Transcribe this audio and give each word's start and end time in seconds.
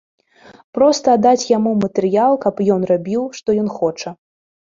Проста 0.75 1.11
аддаць 1.17 1.49
яму 1.57 1.73
матэрыял, 1.83 2.33
каб 2.45 2.55
ён 2.77 2.81
рабіў, 2.95 3.23
што 3.41 3.49
ён 3.65 3.69
хоча. 3.77 4.09